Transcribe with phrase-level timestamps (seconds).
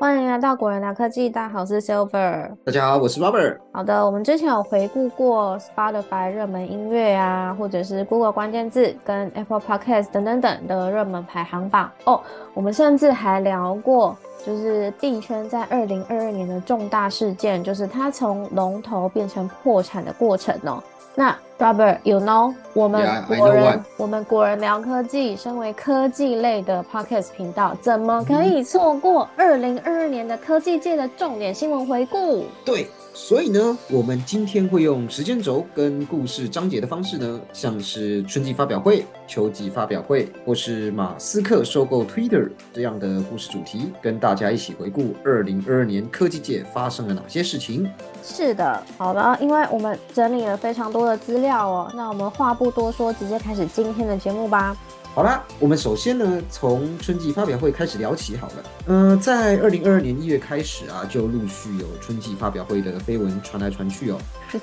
[0.00, 2.48] 欢迎来到果仁聊科技，大家好，我是 Silver。
[2.64, 3.58] 大家好，我是 Robert。
[3.72, 12.20] 好的，我们之前有回顾过 Spotify 热门音乐啊，或者是 Google 关键字跟 Apple Podcast 等等等的热门排行榜哦。
[12.54, 14.16] 我们甚至还聊过，
[14.46, 20.80] 就是币圈在二零二二年的重大事件，就是它从龙头变成破产的过程哦。
[21.18, 32.44] 那 Robert，you know，我们仁 what.，我们果人聊科技，身为科技类的 podcast 频道，怎么可以错过二零二二年的科技界的重点新闻回顾？
[32.64, 32.88] 对，
[33.20, 47.90] 所以呢，我们今天会用时间轴跟故事章节的方式呢，像是春季发表会、秋季发表会，或是马斯克收购 Twitter 这样的故事主题，跟大家一起回顾二零二二年科技界发生了哪些事情。
[48.22, 54.76] 是的，好的，因为我们整理了非常多的资料哦，那我们话不多说，直接开始今天的节目吧。
[55.18, 58.54] 好啦，我们首先呢，从春季发表会开始聊起好了。
[58.86, 64.20] 呃，在二零二二年一月开始啊，就陆续有春季发表会的绯闻传来传去哦。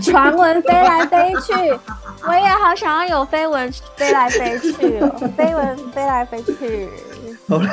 [0.00, 1.52] 传闻飞来飞去，
[2.28, 6.88] 我也好想要有绯闻飞来飞去哦，绯闻飞来飞去。
[7.48, 7.68] 好了。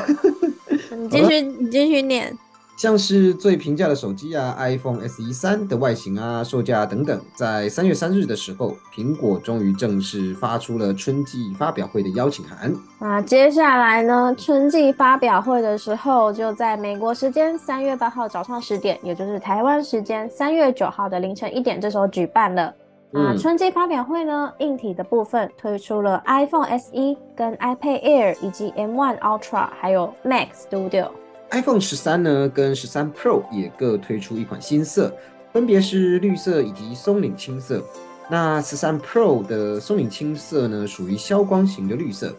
[0.98, 2.36] 你继续，你继续念。
[2.76, 12.74] 像是最平价的手机啊，iPhone SE 三的外形啊、售价等等，在三月三日的时候，苹果终于正式发出了春季发表会的邀请函。
[13.00, 22.64] 那接下来呢，春季发表会的时候，就在美国时间三月八号早上十点，也就是台湾时间三月九号的凌晨一点，这时候举办了。
[22.64, 22.74] 啊，
[23.14, 31.10] 嗯春季发表会呢，硬体的部分推出了 iPhone SE、跟 iPad Air 以及 M1 Ultra，还有 Mac Studio。
[31.54, 35.14] iPhone 十三呢跟十三 Pro 也各推出一款新色，
[35.52, 37.80] 分别是绿色以及松岭青色。
[38.28, 42.34] 那十三 Pro 的松岭青色呢，属于消光型的绿色。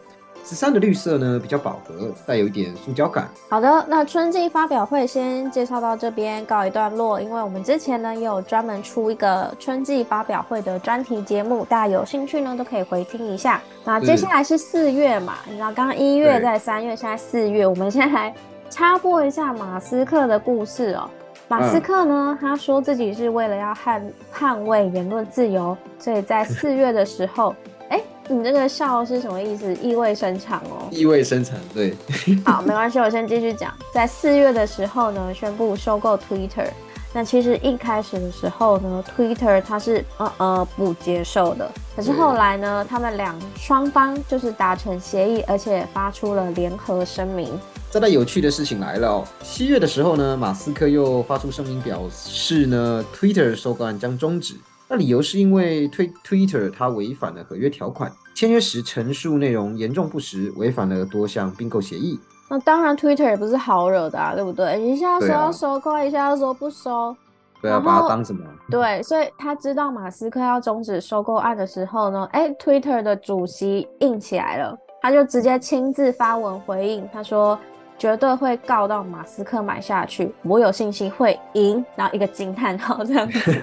[0.44, 3.28] 十三的绿色呢比较饱和，带有一点塑胶感。
[3.48, 13.62] 好的，那春季发表会先介绍到这边告一段落，因为我们之前呢也有专门出一个春季发表会的专题节目，大家有兴趣呢都可以回听一下。
[13.84, 18.34] 那接下来是四月嘛，你知道刚刚一月在三月，现在四月，我们现在来
[18.70, 21.08] 插播一下马斯克的故事哦。
[21.46, 24.02] 马斯克呢，他说自己是为了要捍
[24.34, 27.54] 捍卫言论自由，所以在 四月的时候，
[27.90, 29.74] 哎，你这个笑是什么意思？
[29.76, 30.88] 意味深长哦。
[30.90, 31.94] 意味深长，对，
[32.44, 33.72] 好，没关系，我先继续讲。
[33.92, 36.68] 在四月的时候呢，宣布收购 Twitter。
[37.16, 47.56] 那其实一开始的时候呢，Twitter 它是呃呃不接受的，可是后来呢，他们两双方就是达成协议，而且发出了联合声明。
[47.94, 54.56] 再来有趣的事情来了哦，七月的时候呢，马斯克又发出声明表示呢，Twitter 收购案将终止。
[54.88, 62.18] 那理由是因为推 Twitter 它违反了合约条款，签约时陈述内容严重不实，违反了多项并购协议。
[62.50, 64.82] 那当然，Twitter 也不是好惹的啊，对不对？
[64.82, 67.16] 一下说要收购，一下又说不收。
[67.62, 68.44] 对啊，把它后当什么？
[68.68, 77.56] 对，所以他知道马斯克要终止收购案的时候呢，哎，Twitter 的主席硬起来了，他就直接亲自发文回应，他说
[77.98, 83.62] 绝对会告到马斯克买下去，我有信心会赢，然后一个惊叹号这样子。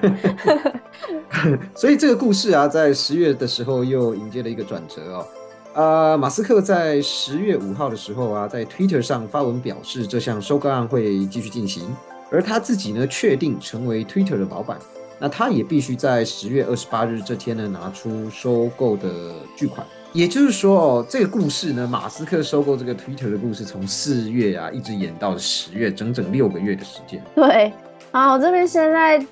[1.76, 5.28] 所以这个故事啊，在十月的时候又迎接了一个转折哦。
[5.74, 11.84] 呃，马斯克在十月五号的时候啊，在 Twitter 上发文表示，这项收购案会继续进行，
[12.30, 14.78] 而他自己呢，确定成为 Twitter 的老板。
[15.18, 19.10] 那他也必须在十月二十八日这天呢，拿出收购的
[19.56, 19.86] 巨款。
[20.14, 27.24] 也就是说哦，这个故事呢，马斯克收购这个 Twitter 的故事，从四月啊一直演到十月，整整六个月的时间。
[27.34, 27.72] 对，
[28.12, 29.26] 好，我这边现在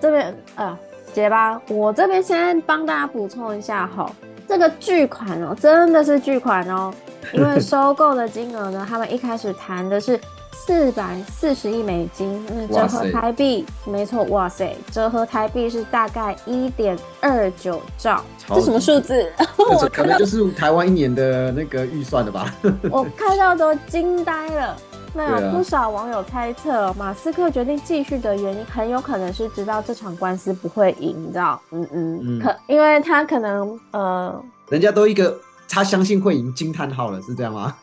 [0.00, 0.76] 这边呃，
[1.12, 4.10] 结巴，我这边先帮大家补充一下哈，
[4.46, 6.92] 这个巨款哦，真的是巨款哦，
[7.32, 10.18] 因为收购的金额呢，他们一开始谈的是
[10.66, 19.32] 四百四十亿美金，那折合台币，没错，哇塞，折合台币是大概一点二九兆，超这什么级数字？
[19.80, 22.54] 这 可能就是台湾一年的那个预算了吧？
[22.90, 24.76] 我看到都惊呆了。
[25.14, 31.58] 那有不少网友猜测，马斯克决定继续的原因，很有可能是知道这场官司不会赢，你知道？
[31.70, 35.34] 嗯嗯，嗯可因为他可能呃人家都一个
[35.66, 37.74] 他相信会赢惊叹号了，是这样吗？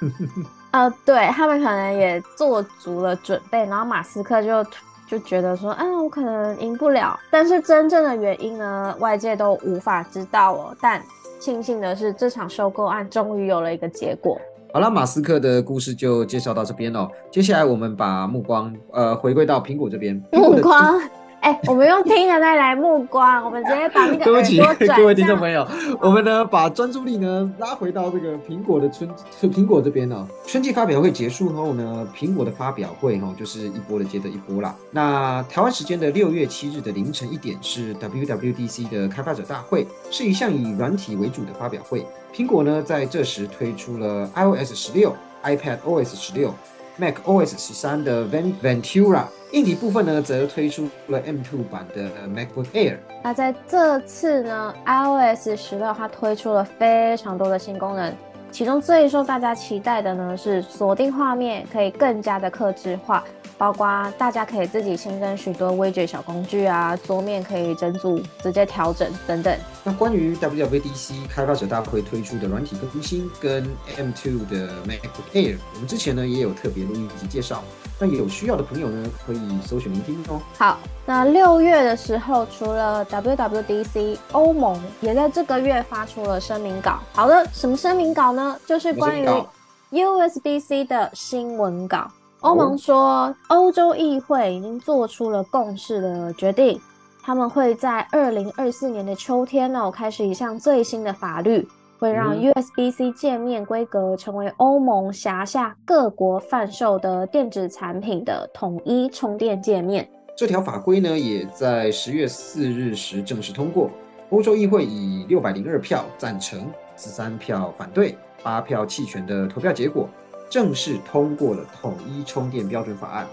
[0.75, 4.62] 呃，对他们可能也做足了准备，然后马斯克就
[5.07, 10.75] 就觉得说，啊，我可能赢不了，但是真正的原因呢，外界都无法知道哦。
[10.81, 11.01] 但
[11.39, 14.38] 庆幸的是，这场收购案终于有了一个结果。
[14.74, 17.07] 好了，马斯克的故事就介绍到这边哦。
[17.31, 20.22] 接下来我们把目光呃回归到苹果这边。
[20.33, 21.00] 目光
[21.42, 24.60] 哎，我们用听的那来目光，我们直接把那个 对不起
[24.98, 25.68] 各位听众朋友，
[26.02, 29.08] 我们呢把专注力呢拉回到这个苹果的春
[29.44, 34.76] 苹果这边呢、春季发表会结束后呢，苹果的发表会哈、就是一波的接着一波啦。
[34.90, 42.04] 那台湾时间的六月七日的凌晨一点是 WWDC 的开发者大会，是一项以软体为主的发表会。
[42.34, 46.52] 苹果呢在这时推出了 iOS 十六、iPad OS 十六。
[46.97, 52.97] Mac OS 十三的 Ventura，硬体部分呢则推出了 M2 版的 MacBook Air。
[53.24, 58.13] 那在这次呢，iOS 十六它推出了非常多的新功能，
[58.56, 63.22] 其中最受大家期待的呢是锁定画面可以更加的克制化，
[63.57, 69.54] 包括大家可以自己新增许多 widget 小工具啊，桌面可以整组直接调整等等。
[69.84, 73.66] 那关于 WWDC 开发者大会推出的软体更新跟
[73.98, 77.62] M2 的 MacBook Air，我们之前呢也有特别录音以及介绍，
[78.00, 80.42] 那有需要的朋友呢可以搜寻聆听哦。
[80.57, 87.00] 好，那六月的时候，除了 WWDC，欧盟也在这个月发出了声明稿。
[87.13, 88.59] 好的，什么声明稿呢？
[88.65, 89.47] 就是关于什么
[89.92, 92.12] 声 USB-C 的新闻稿。
[92.42, 96.80] 欧盟说，欧洲议会已经做出了共识的决定，
[97.24, 101.68] 他们会在二零二四年的秋天哦，开始一项最新的法律，
[102.06, 110.07] 会让嗯 USB-C 界面规格成为欧盟辖下各国贩售的电子产品的统一充电界面。
[110.38, 113.90] 这条法规呢也在十月四日时正式通过，
[114.30, 120.08] 欧洲议会以六百零二票赞成、十三票反对、八票弃权的投票结果，
[120.48, 123.25] 正式通过了统一充电标准法案。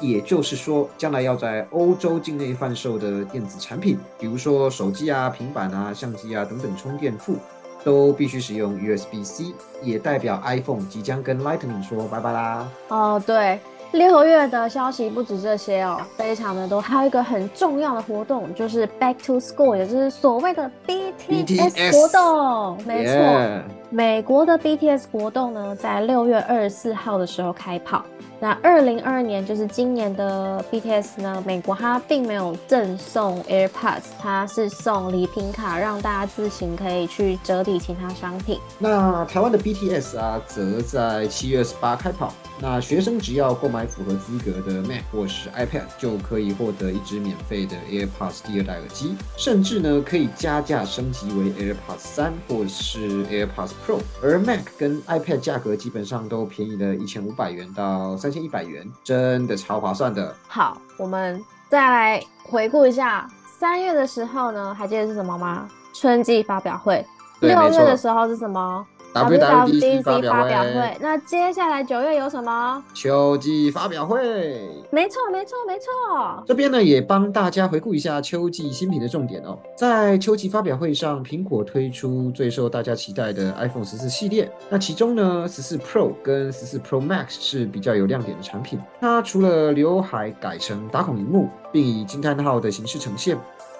[0.00, 7.36] 也就是说，将来要在欧洲境内贩售的电子产品，比如说手机啊、平板啊、相机啊等等充电副，
[7.86, 12.68] 都必须使用 USB-C，也代表 iPhone 即将跟 Lightning 说拜拜啦。
[12.88, 13.60] 哦，对，
[13.92, 22.84] 六月的消息不止这些哦，非常的多，还有一个很重要的活动，就是 Back to School，也就是所谓的 BTS 活动。
[22.84, 28.04] 没错美国的 BTS 活动呢，在六月二十四号的时候开跑。
[28.38, 38.60] 那二零二二年就是今年的 BTS 呢，美国它并没有赠送 AirPods，它是送礼品卡，让大家自行可以去折抵其他商品。
[38.78, 42.32] 那台湾的 BTS 啊，则在七月二十八开跑。
[42.58, 53.98] 那学生只要购买符合资格的 Mac 或是 iPad，就可以获得一支免费的 AirPods 第二代耳机，甚至呢可以加价升级为 AirPods 三或是 AirPods Pro。
[54.22, 60.34] 而 Mac 跟 iPad 价格基本上都便宜了一千五百元到三千一百元，真的超划算的。
[60.48, 65.68] 好，我们再来回顾一下三月的时候呢，还记得是什么吗？
[65.94, 67.06] 春季发表会。
[67.38, 68.84] 六月的时候是什么
[69.16, 70.96] WWDC 发发表会会。
[71.00, 72.82] 那接下来九月有什么？
[72.94, 74.60] 秋季发表会。
[74.90, 76.44] 没错，没错，没错。
[76.46, 79.58] 这边呢也帮大家回顾一下秋季新品的重点哦。
[79.76, 84.50] 在秋季发表会上，苹果推出最受大家期待的 iPhone 十四系列。
[84.68, 88.78] 那其中呢，十四 Pro 跟十四 Pro Max 是比较有亮点的产品。
[89.00, 93.36] 它除了刘海改成打孔荧幕，并以惊叹号的形式呈现，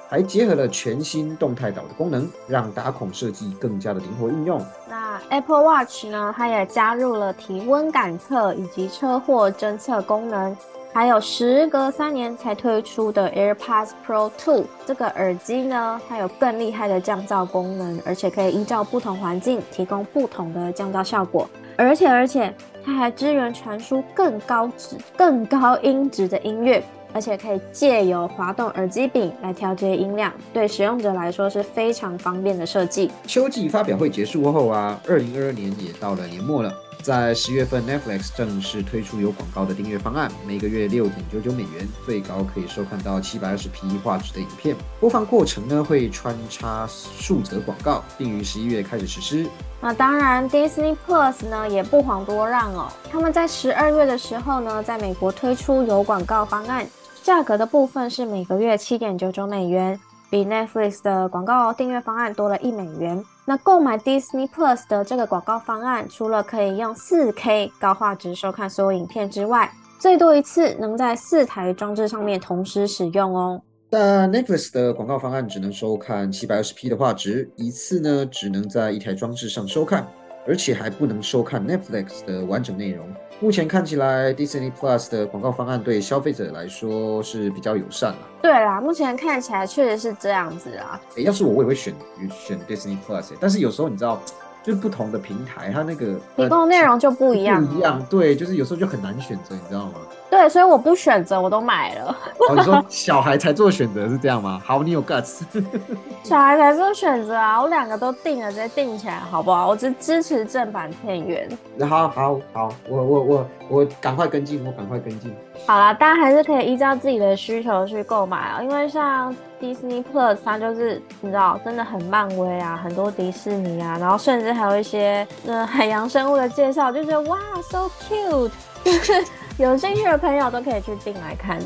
[0.09, 4.61] 还结合了全新动态岛的功能，让打孔设计更加的灵活应用。
[4.89, 10.57] 那 Apple Watch 呢，它也加入了体温感测以及车祸侦测功能，
[10.93, 22.55] 还有时隔三年才推出的 AirPods Pro 2这个耳机呢，它有更厉害的降噪功能，而且可以依照不同环境提供不同的降噪效果，而且而且
[22.85, 26.83] 它还支援传输更高质、更高音质的音乐。
[27.13, 33.11] 而且可以借由滑动耳机柄来调节音量，对使用者来说是非常方便的设计。
[33.27, 36.73] 秋季发表会结束后啊，二零二二年也到了年末了。
[37.03, 44.75] 在十月份，Netflix 正式推出有广告的订阅方案，每个月六点九九美元，最高可以收看到七百二十 P 画质的影片。
[44.99, 49.47] 播放过程呢会穿插数则广告，并于十一月开始实施。
[49.81, 52.89] 那当然，Disney Plus 呢也不遑多让哦。
[53.11, 56.85] 他们在十二月的时候呢，在美国推出有广告方案，
[57.23, 63.25] 价格的部分是每个月七点九九美元，比 Netflix 的广告订阅方案多了一美元。
[63.49, 73.63] 那购买 Disney Plus 的这个广告方案，除了可以用四 K 高画质收看所有影片之外，最多一次能在四台装置上面同时使用哦。
[73.89, 80.05] 但 Netflix 的广告方案只能收看七百二十 P 的画质，一次呢只能在一台装置上收看，
[80.45, 83.07] 而且还不能收看 Netflix 的完整内容。
[83.39, 88.19] 目前看起来，Disney Plus 的广告方案对消费者来说是比较友善了。
[88.41, 90.99] 对啦，目前看起来确实是这样子啊。
[91.17, 91.95] 诶要是我，我也会选
[92.31, 94.19] 选 Disney Plus，、欸、但是有时候你知道，
[94.67, 99.93] 就不同的平台，它那个提供内容就不一样，不一样，对，就是有时候就很难选择，你知道吗？
[100.29, 102.17] 对，所以我不选择，我都买了。
[102.49, 104.61] 哦，你说小孩才做选择是这样吗？
[104.65, 105.43] 好，你有 guts。
[106.25, 109.69] 小孩才做选择啊，我两个都定了，直接定起来，好不好？
[109.69, 111.49] 我只支持正版片源。
[111.89, 115.33] 好好好，我我我我赶快跟进，我赶快跟进。
[115.65, 127.39] 好啦，大家还是可以依照自己的需求去购买啊，因为像 Disney Plus 它就是你知道，真的很漫威啊，很多迪士尼啊，然后甚至还有一些那海洋生物的介绍，就觉得哇
[127.71, 128.51] ，so cute，
[128.85, 129.25] 就是
[129.59, 131.59] 有兴趣的朋友都可以去订来看。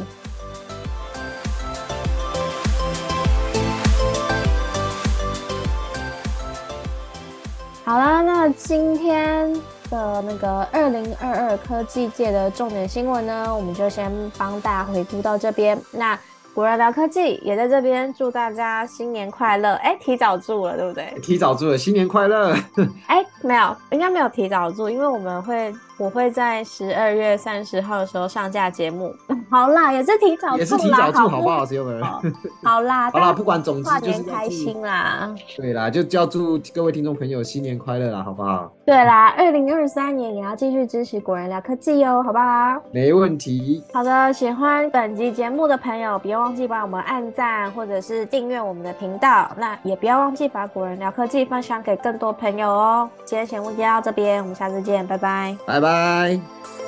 [7.85, 9.53] 好啦，那今天。
[9.91, 15.77] 的那个二零二二科技界的重点新闻呢，我们就先帮大家回顾到这边。
[15.91, 16.17] 那
[16.61, 19.73] 果然聊科技也在这边，祝大家新年快乐！
[19.77, 21.19] 哎，提早祝了，对不对？
[21.23, 22.55] 提早祝了，新年快乐！
[23.09, 25.73] 哎，没有，应该没有提早祝，因为我们会。
[26.01, 29.15] 我会在十二月三十号的时候上架节目。
[29.51, 32.03] 好啦，也是提早，也是提早祝，好不好，朋友们？
[32.63, 35.35] 好啦， 好啦，不管总之就是开心啦。
[35.57, 38.71] 对啦，就叫祝各位听众朋友新年快乐啦，好不好？
[38.87, 42.81] 对啦，二零二三年也要继续支持果仁聊科技哦，好不好？
[42.93, 43.83] 没问题。
[43.93, 49.51] 好的，喜欢本集节目的朋友，别忘记帮我们按赞或者是订阅我们的频道。
[49.57, 53.11] 那也不要忘记把果仁聊科技分享给更多朋友哦。
[53.25, 56.80] 今天节目就到这边，我们下次见，拜拜，拜拜。